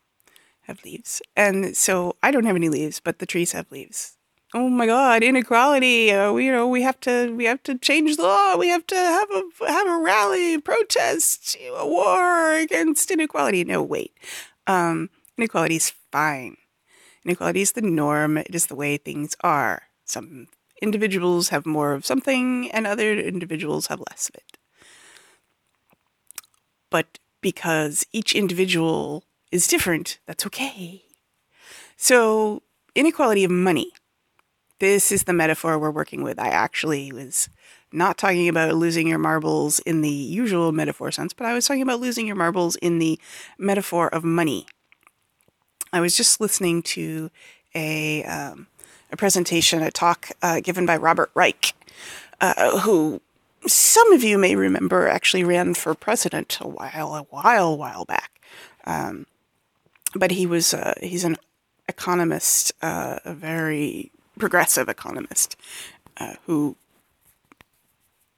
have 0.63 0.85
leaves, 0.85 1.23
and 1.35 1.77
so 1.77 2.17
I 2.23 2.31
don't 2.31 2.45
have 2.45 2.55
any 2.55 2.69
leaves, 2.69 3.01
but 3.01 3.19
the 3.19 3.27
trees 3.27 3.53
have 3.53 3.73
leaves. 3.73 4.17
Oh 4.55 4.69
my 4.69 4.87
God, 4.87 5.25
inequality! 5.25 6.13
Uh, 6.13 6.33
we, 6.33 6.47
you 6.47 6.53
know, 6.53 6.69
we 6.69 6.83
have 6.83 7.01
to 7.01 7.35
we 7.35 7.47
have 7.47 7.63
to 7.65 7.79
change 7.79 8.17
the 8.17 8.23
law. 8.23 8.57
We 8.57 8.69
have 8.69 8.87
to 8.89 8.95
have 8.95 9.29
a 9.31 9.69
have 9.69 9.89
a 9.89 9.99
rally, 9.99 10.61
protest, 10.61 11.57
a 11.75 11.87
war 11.87 12.53
against 12.53 13.11
inequality. 13.11 13.65
No, 13.65 13.83
wait, 13.83 14.13
um, 14.67 15.11
inequality 15.39 15.77
is 15.77 15.93
fine. 16.13 16.57
Inequality 17.25 17.63
is 17.63 17.73
the 17.73 17.83
norm. 17.83 18.37
It 18.37 18.55
is 18.55 18.67
the 18.67 18.77
way 18.77 18.99
things 18.99 19.35
are. 19.41 19.85
Some 20.05 20.49
individuals 20.83 21.49
have 21.49 21.65
more 21.65 21.95
of 21.95 22.05
something, 22.05 22.71
and 22.71 22.87
other 22.87 23.15
individuals 23.19 23.87
have 23.87 23.99
less 24.11 24.29
of 24.29 24.35
it 24.37 24.59
but 26.95 27.19
because 27.41 28.07
each 28.13 28.37
individual 28.37 29.25
is 29.51 29.67
different, 29.67 30.21
that's 30.29 30.47
okay. 30.47 31.03
So, 31.97 32.63
inequality 32.95 33.43
of 33.43 33.51
money. 33.51 33.91
This 34.79 35.11
is 35.11 35.25
the 35.25 35.33
metaphor 35.33 35.77
we're 35.77 35.91
working 35.91 36.23
with. 36.23 36.39
I 36.39 36.51
actually 36.51 37.11
was 37.11 37.49
not 37.91 38.17
talking 38.17 38.49
about 38.49 38.77
losing 38.77 39.09
your 39.09 39.19
marbles 39.19 39.81
in 39.81 40.03
the 40.03 40.09
usual 40.09 40.71
metaphor 40.71 41.11
sense, 41.11 41.33
but 41.33 41.49
I 41.49 41.53
was 41.53 41.67
talking 41.67 41.83
about 41.83 41.99
losing 41.99 42.29
your 42.29 42.37
marbles 42.37 42.77
in 42.77 43.01
the 43.01 43.19
metaphor 43.59 44.07
of 44.15 44.23
money. 44.23 44.65
I 45.93 46.01
was 46.01 46.17
just 46.17 46.41
listening 46.41 46.81
to 46.95 47.29
a, 47.75 48.23
um, 48.23 48.69
a 49.11 49.17
presentation, 49.17 49.83
a 49.83 49.91
talk 49.91 50.29
uh, 50.43 50.61
given 50.61 50.87
by 50.87 50.97
Robert 50.97 51.33
Reich, 51.35 51.75
uh, 52.41 52.79
who 52.79 53.21
some 53.67 54.13
of 54.13 54.23
you 54.23 54.39
may 54.39 54.57
remember 54.57 55.09
actually 55.09 55.45
ran 55.45 55.75
for 55.75 55.95
president 55.95 56.59
a 56.61 56.69
while, 56.69 57.15
a 57.15 57.23
while, 57.23 57.77
while 57.77 58.05
back. 58.05 58.41
Um, 58.85 59.27
but 60.15 60.31
he 60.31 60.47
was 60.47 60.75
uh, 60.75 60.95
he's 61.01 61.25
an 61.25 61.37
economist, 61.89 62.73
uh, 62.83 63.19
a 63.25 63.35
very 63.35 64.13
progressive 64.39 64.89
economist, 64.89 65.57
uh, 66.17 66.35
who 66.47 66.77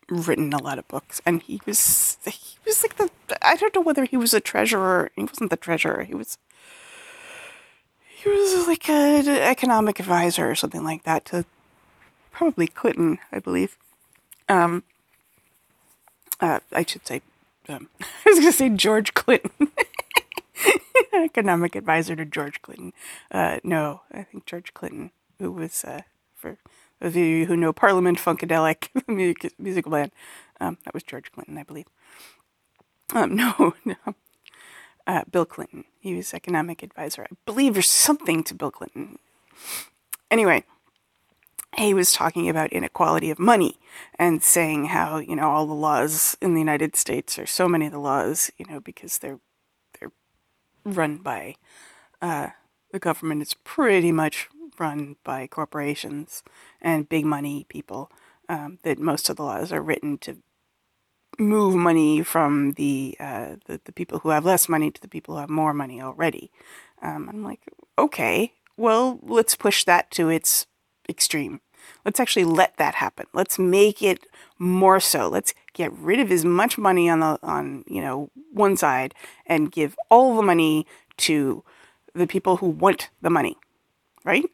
written 0.08 0.52
a 0.52 0.62
lot 0.62 0.78
of 0.78 0.86
books, 0.88 1.20
and 1.26 1.42
he 1.42 1.60
was 1.66 2.18
he 2.24 2.58
was 2.64 2.82
like 2.82 2.96
the 2.96 3.10
I 3.42 3.56
don't 3.56 3.74
know 3.74 3.80
whether 3.80 4.04
he 4.04 4.16
was 4.16 4.32
a 4.32 4.40
treasurer. 4.40 5.10
He 5.16 5.24
wasn't 5.24 5.50
the 5.50 5.56
treasurer. 5.56 6.04
He 6.04 6.14
was 6.14 6.38
he 8.08 8.28
was 8.28 8.66
like 8.66 8.88
an 8.88 9.28
economic 9.28 10.00
advisor 10.00 10.50
or 10.50 10.54
something 10.54 10.84
like 10.84 11.04
that 11.04 11.24
to 11.26 11.44
probably 12.32 12.66
Clinton, 12.66 13.18
I 13.32 13.38
believe. 13.38 13.76
Um, 14.48 14.84
uh, 16.40 16.60
I 16.72 16.84
should 16.84 17.06
say, 17.06 17.22
um, 17.68 17.88
I 18.00 18.06
was 18.26 18.38
going 18.38 18.52
to 18.52 18.56
say 18.56 18.68
George 18.70 19.14
Clinton, 19.14 19.68
economic 21.14 21.74
advisor 21.74 22.16
to 22.16 22.24
George 22.24 22.62
Clinton. 22.62 22.92
Uh, 23.30 23.58
no, 23.62 24.02
I 24.12 24.22
think 24.22 24.46
George 24.46 24.74
Clinton, 24.74 25.10
who 25.38 25.52
was, 25.52 25.84
uh, 25.84 26.02
for 26.34 26.58
those 27.00 27.12
of 27.12 27.16
you 27.16 27.46
who 27.46 27.56
know 27.56 27.72
Parliament 27.72 28.18
Funkadelic, 28.18 28.88
music, 29.08 29.52
musical 29.58 29.92
band, 29.92 30.12
um, 30.60 30.78
that 30.84 30.94
was 30.94 31.02
George 31.02 31.30
Clinton, 31.32 31.58
I 31.58 31.62
believe. 31.62 31.86
Um, 33.14 33.36
no, 33.36 33.74
no. 33.84 33.94
Uh, 35.06 35.22
Bill 35.30 35.44
Clinton. 35.44 35.84
He 36.00 36.14
was 36.14 36.34
economic 36.34 36.82
advisor, 36.82 37.22
I 37.22 37.34
believe, 37.44 37.76
or 37.76 37.82
something 37.82 38.42
to 38.44 38.54
Bill 38.54 38.72
Clinton. 38.72 39.18
Anyway, 40.30 40.64
he 41.76 41.94
was 41.94 42.12
talking 42.12 42.48
about 42.48 42.72
inequality 42.72 43.30
of 43.30 43.38
money 43.38 43.78
and 44.18 44.42
saying 44.42 44.86
how 44.86 45.18
you 45.18 45.36
know 45.36 45.50
all 45.50 45.66
the 45.66 45.74
laws 45.74 46.36
in 46.40 46.54
the 46.54 46.60
United 46.60 46.96
States 46.96 47.38
are 47.38 47.46
so 47.46 47.68
many 47.68 47.86
of 47.86 47.92
the 47.92 47.98
laws 47.98 48.50
you 48.56 48.66
know 48.66 48.80
because 48.80 49.18
they're 49.18 49.40
they're 49.98 50.12
run 50.84 51.18
by 51.18 51.54
uh, 52.22 52.48
the 52.92 52.98
government 52.98 53.42
is 53.42 53.54
pretty 53.54 54.12
much 54.12 54.48
run 54.78 55.16
by 55.24 55.46
corporations 55.46 56.42
and 56.80 57.08
big 57.08 57.24
money 57.24 57.66
people 57.68 58.10
um, 58.48 58.78
that 58.82 58.98
most 58.98 59.28
of 59.28 59.36
the 59.36 59.42
laws 59.42 59.72
are 59.72 59.82
written 59.82 60.18
to 60.18 60.36
move 61.38 61.74
money 61.74 62.22
from 62.22 62.72
the, 62.72 63.16
uh, 63.20 63.56
the, 63.66 63.80
the 63.84 63.92
people 63.92 64.20
who 64.20 64.30
have 64.30 64.44
less 64.44 64.68
money 64.68 64.90
to 64.90 65.00
the 65.00 65.08
people 65.08 65.34
who 65.34 65.40
have 65.40 65.50
more 65.50 65.74
money 65.74 66.00
already. 66.00 66.50
Um, 67.02 67.28
I'm 67.28 67.42
like, 67.42 67.60
okay, 67.98 68.54
well, 68.76 69.18
let's 69.22 69.54
push 69.54 69.84
that 69.84 70.10
to 70.12 70.28
its 70.28 70.66
extreme. 71.08 71.60
Let's 72.04 72.20
actually 72.20 72.44
let 72.44 72.76
that 72.76 72.96
happen. 72.96 73.26
Let's 73.32 73.58
make 73.58 74.02
it 74.02 74.26
more 74.58 75.00
so. 75.00 75.28
Let's 75.28 75.54
get 75.72 75.92
rid 75.92 76.20
of 76.20 76.30
as 76.30 76.44
much 76.44 76.78
money 76.78 77.08
on 77.08 77.20
the 77.20 77.38
on 77.42 77.84
you 77.86 78.00
know 78.00 78.30
one 78.52 78.76
side 78.76 79.14
and 79.46 79.72
give 79.72 79.96
all 80.10 80.36
the 80.36 80.42
money 80.42 80.86
to 81.18 81.62
the 82.14 82.26
people 82.26 82.58
who 82.58 82.68
want 82.68 83.10
the 83.20 83.30
money, 83.30 83.56
right? 84.24 84.44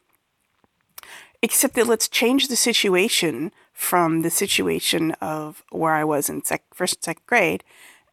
except 1.42 1.74
that 1.74 1.88
let's 1.88 2.08
change 2.08 2.48
the 2.48 2.56
situation 2.56 3.52
from 3.72 4.22
the 4.22 4.30
situation 4.30 5.10
of 5.20 5.64
where 5.70 5.94
I 5.94 6.04
was 6.04 6.30
in 6.30 6.44
sec- 6.44 6.72
first 6.72 6.96
and 6.96 7.04
second 7.04 7.26
grade 7.26 7.64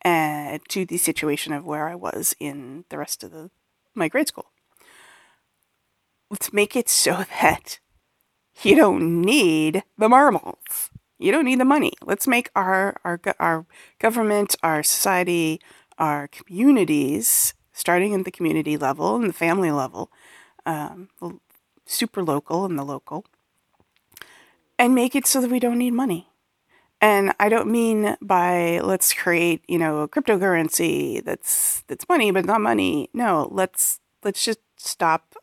uh, 0.04 0.58
to 0.70 0.86
the 0.86 0.98
situation 0.98 1.54
of 1.54 1.64
where 1.64 1.88
I 1.88 1.96
was 1.96 2.36
in 2.40 2.86
the 2.90 2.98
rest 2.98 3.24
of 3.24 3.32
the 3.32 3.52
my 3.94 4.08
grade 4.08 4.28
school. 4.28 4.48
Let's 6.30 6.52
make 6.52 6.76
it 6.76 6.90
so 6.90 7.24
that 7.42 7.80
you 8.64 8.76
don't 8.76 9.22
need 9.22 9.84
the 9.98 10.10
marbles. 10.10 10.90
You 11.18 11.32
don't 11.32 11.46
need 11.46 11.60
the 11.60 11.66
money. 11.66 11.94
Let's 12.02 12.28
make 12.28 12.50
our 12.56 12.96
our 13.04 13.20
our 13.40 13.66
government, 14.00 14.56
our 14.64 14.84
society, 14.84 15.60
our 15.98 16.28
communities, 16.28 17.54
starting 17.74 18.14
at 18.14 18.24
the 18.26 18.32
community 18.32 18.78
level 18.78 19.16
and 19.16 19.30
the 19.30 19.34
family 19.34 19.72
level, 19.72 20.12
um, 20.66 21.10
super 21.86 22.24
local 22.24 22.66
and 22.66 22.80
the 22.80 22.84
local, 22.84 23.26
and 24.78 24.96
make 24.96 25.16
it 25.16 25.28
so 25.28 25.42
that 25.42 25.52
we 25.52 25.60
don't 25.60 25.78
need 25.78 25.92
money. 25.92 26.30
And 27.02 27.34
I 27.40 27.48
don't 27.50 27.72
mean 27.72 28.18
by 28.22 28.80
let's 28.80 29.14
create, 29.14 29.64
you 29.68 29.78
know, 29.78 30.00
a 30.00 30.08
cryptocurrency 30.08 31.24
that's 31.24 31.84
that's 31.88 32.08
money 32.10 32.32
but 32.32 32.46
not 32.46 32.62
money. 32.62 33.10
No, 33.14 33.48
let's 33.52 34.00
let's 34.24 34.44
just 34.44 34.60
stop 34.78 35.36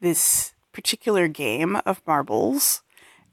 this 0.00 0.53
particular 0.74 1.28
game 1.28 1.76
of 1.86 2.02
marbles 2.06 2.82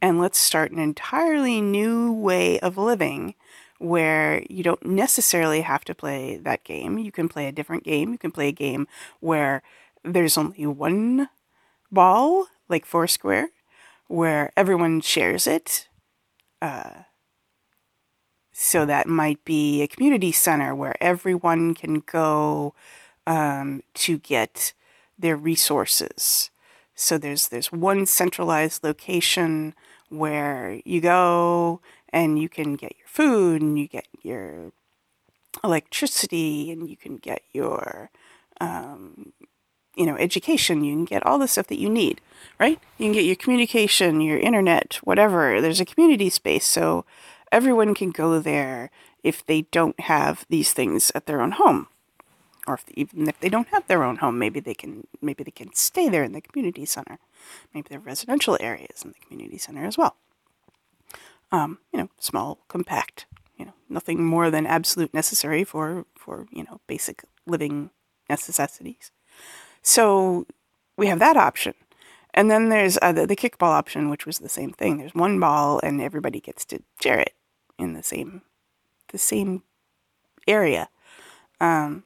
and 0.02 0.20
let's 0.20 0.40
start 0.40 0.72
an 0.72 0.80
entirely 0.80 1.62
new 1.62 2.12
way 2.12 2.60
of 2.60 2.78
living 2.78 3.36
where 3.78 4.44
you 4.50 4.64
don't 4.64 4.86
necessarily 4.86 5.62
have 5.62 5.84
to 5.86 5.96
play 5.96 6.38
that 6.38 6.64
game. 6.64 6.98
You 7.00 7.12
can 7.12 7.28
play 7.28 7.48
a 7.48 7.52
different 7.52 7.84
game. 7.84 8.12
You 8.12 8.18
can 8.18 8.32
play 8.32 8.50
a 8.50 8.54
game 8.54 8.88
where 9.20 9.64
there's 10.04 10.38
only 10.38 10.66
one 10.66 11.30
ball, 11.92 12.48
like 12.70 12.86
Foursquare, 12.86 13.50
where 14.08 14.52
everyone 14.56 15.02
shares 15.02 15.48
it. 15.48 15.88
Uh, 16.62 17.04
so 18.52 18.86
that 18.86 19.08
might 19.08 19.44
be 19.46 19.82
a 19.82 19.88
community 19.88 20.32
center 20.32 20.76
where 20.76 20.96
everyone 21.02 21.74
can 21.74 22.02
go 22.02 22.76
um, 23.26 23.82
to 23.96 24.20
get 24.20 24.74
their 25.18 25.36
resources. 25.36 26.52
So 26.96 27.18
there's 27.18 27.48
there's 27.48 27.72
one 27.72 28.06
centralized 28.06 28.84
location 28.84 29.74
where 30.10 30.82
you 30.86 31.02
go 31.02 31.82
and 32.10 32.38
you 32.38 32.50
can 32.50 32.76
get 32.76 32.96
your 32.98 33.08
food 33.08 33.62
and 33.62 33.80
you 33.80 33.88
get 33.88 34.08
your 34.22 34.72
electricity 35.64 36.72
and 36.72 36.90
you 36.90 36.98
can 36.98 37.18
get 37.18 37.42
your 37.54 38.10
um, 38.60 39.34
you 39.96 40.06
know 40.06 40.18
education. 40.18 40.84
You 40.84 40.96
can 40.96 41.06
get 41.06 41.26
all 41.26 41.40
the 41.40 41.48
stuff 41.48 41.68
that 41.68 41.80
you 41.80 41.90
need 41.90 42.22
right? 42.60 42.80
You 42.98 43.06
can 43.06 43.14
get 43.14 43.26
your 43.26 43.36
communication 43.36 44.22
your 44.22 44.40
internet 44.40 44.96
whatever. 45.04 45.62
There's 45.62 45.80
a 45.80 45.86
community 45.86 46.30
space 46.30 46.66
so 46.66 47.06
everyone 47.52 47.94
can 47.94 48.12
go 48.12 48.40
there 48.40 48.92
if 49.24 49.46
they 49.46 49.64
don't 49.64 50.00
have 50.02 50.46
these 50.50 50.74
things 50.74 51.12
at 51.14 51.26
their 51.26 51.42
own 51.42 51.52
home 51.52 51.88
or 52.68 52.76
if, 52.76 52.86
even 52.94 53.28
if 53.28 53.40
they 53.40 53.50
don't 53.50 53.70
have 53.70 53.88
their 53.88 54.04
own 54.04 54.18
home 54.18 54.38
maybe 54.38 54.60
they 54.60 54.74
can 54.74 55.08
maybe 55.22 55.44
they 55.44 55.52
can 55.52 55.74
stay 55.74 56.10
there 56.10 56.24
in 56.24 56.34
the 56.34 56.42
community 56.42 56.86
center. 56.86 57.20
Maybe 57.74 57.88
there 57.90 58.00
are 58.00 58.02
residential 58.02 58.58
areas 58.60 59.04
in 59.04 59.12
the 59.12 59.26
community 59.26 59.58
center 59.58 59.86
as 59.86 59.98
well. 59.98 60.16
Um, 61.52 61.80
you 61.92 62.00
know 62.00 62.10
small 62.20 62.60
compact 62.68 63.26
you 63.58 63.66
know 63.66 63.74
nothing 63.90 64.24
more 64.24 64.50
than 64.50 64.66
absolute 64.66 65.14
necessary 65.14 65.64
for 65.64 66.06
for 66.16 66.48
you 66.52 66.64
know 66.64 66.82
basic 66.88 67.24
living 67.46 67.92
necessities. 68.30 69.12
So 69.82 70.46
we 70.98 71.08
have 71.08 71.20
that 71.20 71.38
option. 71.38 71.74
And 72.34 72.50
then 72.50 72.70
there's 72.70 72.98
uh, 73.02 73.12
the, 73.12 73.28
the 73.28 73.36
kickball 73.36 73.74
option 73.74 74.10
which 74.10 74.26
was 74.26 74.40
the 74.40 74.50
same 74.50 74.72
thing. 74.72 74.98
There's 74.98 75.14
one 75.14 75.40
ball 75.40 75.80
and 75.84 76.02
everybody 76.02 76.40
gets 76.40 76.64
to 76.66 76.82
share 77.02 77.20
it 77.20 77.34
in 77.78 77.94
the 77.94 78.04
same 78.04 78.42
the 79.12 79.18
same 79.18 79.64
area. 80.48 80.90
Um, 81.60 82.04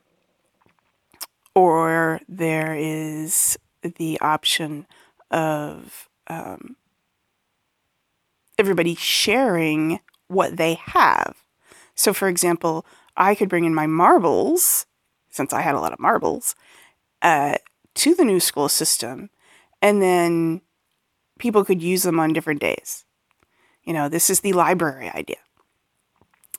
or 1.56 2.20
there 2.28 2.76
is 2.76 3.58
the 3.82 4.20
option 4.20 4.86
of 5.32 6.10
um, 6.28 6.76
everybody 8.60 8.94
sharing 8.96 10.00
what 10.28 10.58
they 10.58 10.76
have. 10.76 11.38
So, 11.96 12.14
for 12.14 12.28
example, 12.28 12.86
I 13.16 13.34
could 13.36 13.50
bring 13.50 13.64
in 13.64 13.74
my 13.74 13.88
marbles, 13.88 14.86
since 15.30 15.54
I 15.54 15.62
had 15.62 15.76
a 15.76 15.80
lot 15.80 15.94
of 15.94 16.00
marbles, 16.00 16.56
uh, 17.22 17.56
to 17.96 18.14
the 18.14 18.26
new 18.26 18.42
school 18.42 18.68
system, 18.68 19.30
and 19.82 20.02
then 20.02 20.62
people 21.40 21.64
could 21.64 21.82
use 21.82 22.04
them 22.04 22.20
on 22.20 22.34
different 22.34 22.60
days. 22.60 23.06
You 23.84 23.94
know, 23.94 24.10
this 24.10 24.30
is 24.30 24.42
the 24.42 24.54
library 24.54 25.10
idea. 25.10 25.38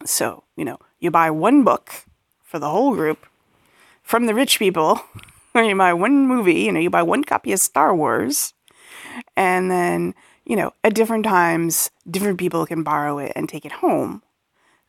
So, 0.04 0.44
you 0.56 0.64
know, 0.64 0.78
you 0.98 1.10
buy 1.10 1.30
one 1.30 1.64
book 1.64 1.90
for 2.42 2.58
the 2.58 2.70
whole 2.70 2.94
group 2.94 3.26
from 4.06 4.26
the 4.26 4.34
rich 4.34 4.60
people, 4.60 5.00
you 5.56 5.76
buy 5.76 5.92
one 5.92 6.28
movie, 6.28 6.60
you 6.60 6.70
know, 6.70 6.78
you 6.78 6.88
buy 6.88 7.02
one 7.02 7.24
copy 7.24 7.52
of 7.52 7.58
Star 7.58 7.94
Wars, 7.94 8.54
and 9.36 9.68
then, 9.68 10.14
you 10.44 10.54
know, 10.54 10.72
at 10.84 10.94
different 10.94 11.24
times, 11.24 11.90
different 12.08 12.38
people 12.38 12.64
can 12.66 12.84
borrow 12.84 13.18
it 13.18 13.32
and 13.34 13.48
take 13.48 13.66
it 13.66 13.72
home 13.72 14.22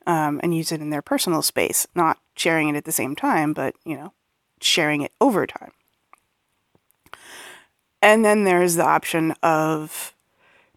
um, 0.05 0.39
and 0.43 0.55
use 0.55 0.71
it 0.71 0.81
in 0.81 0.91
their 0.91 1.01
personal 1.01 1.41
space, 1.41 1.87
not 1.95 2.19
sharing 2.35 2.69
it 2.69 2.75
at 2.75 2.85
the 2.85 2.91
same 2.91 3.15
time, 3.15 3.53
but, 3.53 3.73
you 3.83 3.97
know, 3.97 4.13
sharing 4.61 5.01
it 5.01 5.11
over 5.19 5.47
time. 5.47 5.71
And 7.99 8.23
then 8.23 8.43
there's 8.43 8.75
the 8.75 8.85
option 8.85 9.31
of 9.41 10.13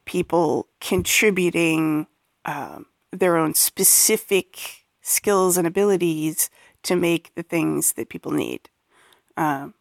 people 0.06 0.66
contributing 0.80 2.06
um, 2.46 2.86
their 3.12 3.36
own 3.36 3.52
specific 3.54 4.86
skills 5.02 5.58
and 5.58 5.66
abilities 5.66 6.48
to 6.82 6.96
make 6.96 7.34
the 7.34 7.42
things 7.42 7.92
that 7.92 8.08
people 8.08 8.32
need. 8.32 8.68
Um, 9.36 9.74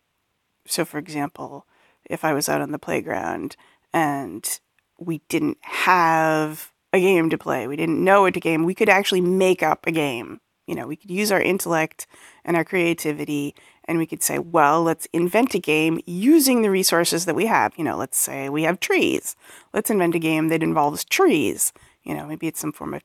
so, 0.65 0.85
for 0.85 0.97
example, 0.97 1.65
if 2.05 2.23
I 2.23 2.33
was 2.33 2.49
out 2.49 2.61
on 2.61 2.71
the 2.71 2.79
playground 2.79 3.55
and 3.93 4.59
we 4.97 5.21
didn't 5.29 5.57
have 5.61 6.71
a 6.93 6.99
game 6.99 7.29
to 7.29 7.37
play, 7.37 7.67
we 7.67 7.75
didn't 7.75 8.03
know 8.03 8.21
what 8.21 8.33
to 8.35 8.39
game, 8.39 8.63
we 8.63 8.75
could 8.75 8.89
actually 8.89 9.21
make 9.21 9.63
up 9.63 9.85
a 9.87 9.91
game. 9.91 10.41
You 10.67 10.75
know, 10.75 10.85
we 10.85 10.95
could 10.95 11.09
use 11.09 11.31
our 11.31 11.41
intellect 11.41 12.05
and 12.45 12.55
our 12.55 12.63
creativity 12.63 13.55
and 13.85 13.97
we 13.97 14.05
could 14.05 14.21
say, 14.21 14.37
well, 14.37 14.83
let's 14.83 15.07
invent 15.13 15.55
a 15.55 15.59
game 15.59 15.99
using 16.05 16.61
the 16.61 16.69
resources 16.69 17.25
that 17.25 17.33
we 17.33 17.47
have. 17.47 17.73
You 17.75 17.83
know, 17.83 17.97
let's 17.97 18.19
say 18.19 18.47
we 18.47 18.61
have 18.63 18.79
trees. 18.79 19.35
Let's 19.73 19.89
invent 19.89 20.13
a 20.13 20.19
game 20.19 20.49
that 20.49 20.61
involves 20.61 21.03
trees. 21.03 21.73
You 22.03 22.13
know, 22.13 22.27
maybe 22.27 22.47
it's 22.47 22.59
some 22.59 22.71
form 22.71 22.93
of 22.93 23.01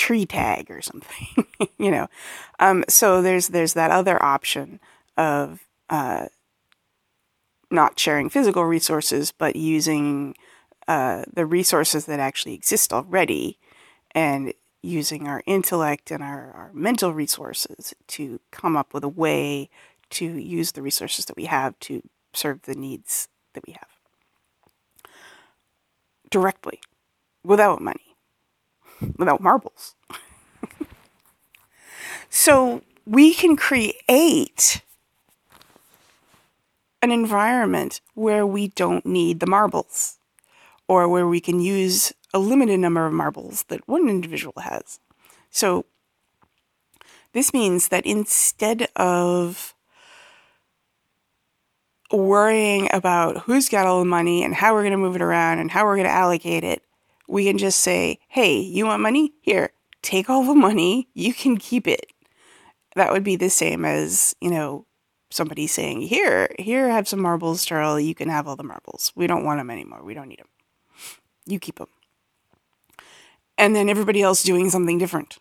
tree 0.00 0.24
tag 0.24 0.70
or 0.70 0.80
something, 0.80 1.44
you 1.78 1.90
know. 1.90 2.08
Um, 2.58 2.84
so 2.88 3.20
there's 3.20 3.48
there's 3.48 3.74
that 3.74 3.90
other 3.90 4.20
option 4.22 4.80
of 5.18 5.60
uh, 5.90 6.26
not 7.70 8.00
sharing 8.00 8.30
physical 8.30 8.64
resources, 8.64 9.30
but 9.30 9.56
using 9.56 10.34
uh, 10.88 11.24
the 11.30 11.44
resources 11.44 12.06
that 12.06 12.18
actually 12.18 12.54
exist 12.54 12.94
already, 12.94 13.58
and 14.12 14.54
using 14.82 15.28
our 15.28 15.42
intellect 15.44 16.10
and 16.10 16.22
our, 16.22 16.50
our 16.52 16.70
mental 16.72 17.12
resources 17.12 17.92
to 18.06 18.40
come 18.50 18.78
up 18.78 18.94
with 18.94 19.04
a 19.04 19.08
way 19.08 19.68
to 20.08 20.24
use 20.24 20.72
the 20.72 20.80
resources 20.80 21.26
that 21.26 21.36
we 21.36 21.44
have 21.44 21.78
to 21.80 22.02
serve 22.32 22.62
the 22.62 22.74
needs 22.74 23.28
that 23.52 23.62
we 23.66 23.74
have 23.74 23.88
directly 26.30 26.80
without 27.44 27.82
money 27.82 28.09
without 29.16 29.40
marbles. 29.40 29.94
so 32.30 32.82
we 33.06 33.34
can 33.34 33.56
create 33.56 34.82
an 37.02 37.10
environment 37.10 38.00
where 38.14 38.46
we 38.46 38.68
don't 38.68 39.06
need 39.06 39.40
the 39.40 39.46
marbles 39.46 40.18
or 40.86 41.08
where 41.08 41.26
we 41.26 41.40
can 41.40 41.60
use 41.60 42.12
a 42.34 42.38
limited 42.38 42.78
number 42.78 43.06
of 43.06 43.12
marbles 43.12 43.64
that 43.68 43.86
one 43.88 44.08
individual 44.08 44.54
has. 44.60 45.00
So 45.50 45.86
this 47.32 47.52
means 47.52 47.88
that 47.88 48.04
instead 48.04 48.88
of 48.96 49.74
worrying 52.12 52.88
about 52.92 53.38
who's 53.42 53.68
got 53.68 53.86
all 53.86 54.00
the 54.00 54.04
money 54.04 54.42
and 54.42 54.54
how 54.54 54.74
we're 54.74 54.82
going 54.82 54.92
to 54.92 54.98
move 54.98 55.16
it 55.16 55.22
around 55.22 55.58
and 55.58 55.70
how 55.70 55.84
we're 55.84 55.96
going 55.96 56.08
to 56.08 56.12
allocate 56.12 56.64
it, 56.64 56.82
we 57.30 57.44
can 57.44 57.58
just 57.58 57.80
say, 57.80 58.18
hey, 58.28 58.58
you 58.58 58.86
want 58.86 59.02
money? 59.02 59.32
Here, 59.40 59.70
take 60.02 60.28
all 60.28 60.44
the 60.44 60.54
money. 60.54 61.08
You 61.14 61.32
can 61.32 61.56
keep 61.56 61.86
it. 61.86 62.06
That 62.96 63.12
would 63.12 63.22
be 63.22 63.36
the 63.36 63.50
same 63.50 63.84
as, 63.84 64.34
you 64.40 64.50
know, 64.50 64.86
somebody 65.30 65.68
saying, 65.68 66.02
here, 66.02 66.48
here, 66.58 66.90
have 66.90 67.06
some 67.06 67.20
marbles, 67.20 67.64
Charlie. 67.64 68.04
You 68.04 68.16
can 68.16 68.28
have 68.28 68.48
all 68.48 68.56
the 68.56 68.64
marbles. 68.64 69.12
We 69.14 69.28
don't 69.28 69.44
want 69.44 69.60
them 69.60 69.70
anymore. 69.70 70.02
We 70.02 70.12
don't 70.12 70.28
need 70.28 70.40
them. 70.40 70.48
You 71.46 71.60
keep 71.60 71.78
them. 71.78 71.88
And 73.56 73.76
then 73.76 73.88
everybody 73.88 74.22
else 74.22 74.42
doing 74.42 74.68
something 74.68 74.98
different. 74.98 75.38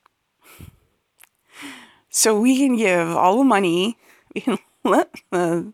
So 2.09 2.39
we 2.39 2.57
can 2.57 2.75
give 2.75 3.09
all 3.09 3.37
the 3.37 3.43
money. 3.43 3.97
We 4.35 4.41
can 4.41 4.59
let 4.83 5.09
the, 5.31 5.73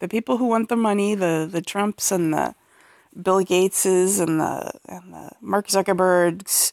the 0.00 0.08
people 0.08 0.38
who 0.38 0.46
want 0.46 0.68
the 0.68 0.74
money, 0.74 1.14
the, 1.14 1.48
the 1.48 1.62
Trumps 1.62 2.10
and 2.10 2.34
the 2.34 2.56
Bill 3.20 3.44
Gateses 3.44 4.20
and 4.20 4.40
the 4.40 4.72
and 4.86 5.12
the 5.12 5.30
Mark 5.40 5.68
Zuckerbergs 5.68 6.72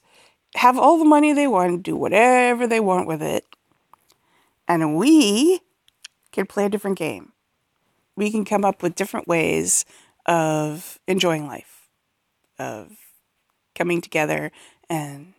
have 0.55 0.77
all 0.77 0.97
the 0.97 1.05
money 1.05 1.33
they 1.33 1.47
want, 1.47 1.83
do 1.83 1.95
whatever 1.95 2.65
they 2.65 2.79
want 2.79 3.07
with 3.07 3.21
it, 3.21 3.45
and 4.67 4.95
we 4.95 5.61
can 6.31 6.45
play 6.45 6.65
a 6.65 6.69
different 6.69 6.97
game. 6.97 7.33
We 8.15 8.31
can 8.31 8.45
come 8.45 8.65
up 8.65 8.81
with 8.81 8.95
different 8.95 9.27
ways 9.27 9.85
of 10.25 10.99
enjoying 11.07 11.47
life, 11.47 11.89
of 12.57 12.91
coming 13.75 14.01
together 14.01 14.51
and 14.89 15.33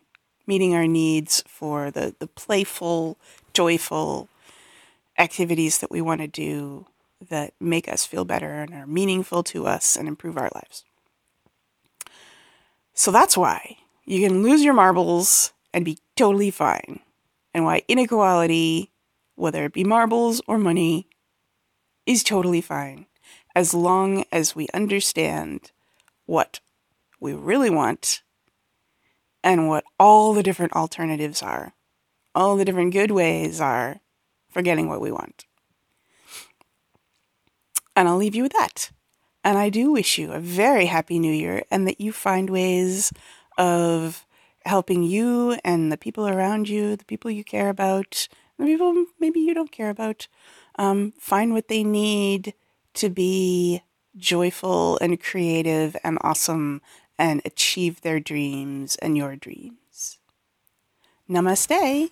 meeting 0.46 0.74
our 0.74 0.86
needs 0.86 1.44
for 1.46 1.90
the, 1.90 2.14
the 2.18 2.26
playful, 2.26 3.18
joyful 3.52 4.28
activities 5.18 5.78
that 5.78 5.90
we 5.90 6.00
want 6.00 6.20
to 6.20 6.26
do 6.26 6.86
that 7.28 7.52
make 7.60 7.88
us 7.88 8.06
feel 8.06 8.24
better 8.24 8.62
and 8.62 8.74
are 8.74 8.86
meaningful 8.86 9.42
to 9.42 9.66
us 9.66 9.96
and 9.96 10.08
improve 10.08 10.36
our 10.36 10.50
lives. 10.54 10.84
So 13.00 13.10
that's 13.10 13.34
why 13.34 13.78
you 14.04 14.20
can 14.20 14.42
lose 14.42 14.62
your 14.62 14.74
marbles 14.74 15.54
and 15.72 15.86
be 15.86 15.96
totally 16.16 16.50
fine, 16.50 17.00
and 17.54 17.64
why 17.64 17.80
inequality, 17.88 18.90
whether 19.36 19.64
it 19.64 19.72
be 19.72 19.84
marbles 19.84 20.42
or 20.46 20.58
money, 20.58 21.08
is 22.04 22.22
totally 22.22 22.60
fine 22.60 23.06
as 23.56 23.72
long 23.72 24.26
as 24.30 24.54
we 24.54 24.68
understand 24.74 25.72
what 26.26 26.60
we 27.18 27.32
really 27.32 27.70
want 27.70 28.20
and 29.42 29.66
what 29.66 29.84
all 29.98 30.34
the 30.34 30.42
different 30.42 30.76
alternatives 30.76 31.42
are, 31.42 31.72
all 32.34 32.58
the 32.58 32.66
different 32.66 32.92
good 32.92 33.12
ways 33.12 33.62
are 33.62 34.00
for 34.50 34.60
getting 34.60 34.90
what 34.90 35.00
we 35.00 35.10
want. 35.10 35.46
And 37.96 38.08
I'll 38.08 38.18
leave 38.18 38.34
you 38.34 38.42
with 38.42 38.52
that. 38.52 38.90
And 39.42 39.56
I 39.56 39.70
do 39.70 39.92
wish 39.92 40.18
you 40.18 40.32
a 40.32 40.40
very 40.40 40.86
happy 40.86 41.18
new 41.18 41.32
year 41.32 41.64
and 41.70 41.86
that 41.86 42.00
you 42.00 42.12
find 42.12 42.50
ways 42.50 43.12
of 43.56 44.26
helping 44.66 45.02
you 45.02 45.58
and 45.64 45.90
the 45.90 45.96
people 45.96 46.28
around 46.28 46.68
you, 46.68 46.96
the 46.96 47.04
people 47.04 47.30
you 47.30 47.44
care 47.44 47.68
about, 47.70 48.28
the 48.58 48.66
people 48.66 49.06
maybe 49.18 49.40
you 49.40 49.54
don't 49.54 49.72
care 49.72 49.90
about, 49.90 50.28
um, 50.78 51.12
find 51.18 51.52
what 51.52 51.68
they 51.68 51.82
need 51.82 52.54
to 52.94 53.08
be 53.08 53.82
joyful 54.16 54.98
and 55.00 55.22
creative 55.22 55.96
and 56.04 56.18
awesome 56.20 56.82
and 57.18 57.40
achieve 57.44 58.00
their 58.02 58.20
dreams 58.20 58.96
and 58.96 59.16
your 59.16 59.36
dreams. 59.36 60.18
Namaste. 61.28 62.10